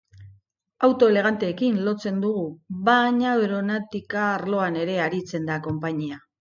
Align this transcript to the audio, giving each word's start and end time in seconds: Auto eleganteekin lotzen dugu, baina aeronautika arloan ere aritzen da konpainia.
Auto 0.87 1.09
eleganteekin 1.13 1.77
lotzen 1.89 2.17
dugu, 2.25 2.47
baina 2.89 3.29
aeronautika 3.35 4.27
arloan 4.33 4.83
ere 4.87 5.01
aritzen 5.07 5.51
da 5.53 5.63
konpainia. 5.71 6.23